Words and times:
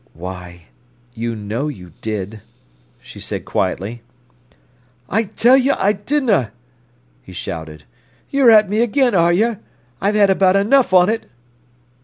"Why, 0.15 0.63
you 1.13 1.35
know 1.35 1.67
you 1.67 1.93
did," 2.01 2.41
she 3.01 3.19
said 3.19 3.45
quietly. 3.45 4.01
"I 5.07 5.25
tell 5.25 5.55
you 5.55 5.75
I 5.77 5.93
didna," 5.93 6.53
he 7.21 7.33
shouted. 7.33 7.83
"Yer 8.31 8.49
at 8.49 8.67
me 8.67 8.81
again, 8.81 9.13
are 9.13 9.31
yer? 9.31 9.59
I've 10.01 10.15
had 10.15 10.31
about 10.31 10.55
enough 10.55 10.91
on't." 10.91 11.25